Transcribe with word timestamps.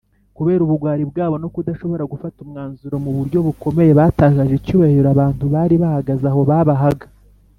kubera 0.37 0.61
ubugwari 0.63 1.03
bwabo 1.11 1.35
no 1.43 1.49
kudashobora 1.55 2.03
gufata 2.13 2.37
umwanzuro, 2.45 2.95
mu 3.05 3.11
buryo 3.17 3.37
bukomeye 3.47 3.91
batakaje 3.99 4.53
icyubahiro 4.57 5.07
abantu 5.15 5.43
bari 5.53 5.75
bahagaze 5.83 6.25
aho 6.31 6.41
babahaga, 6.49 7.07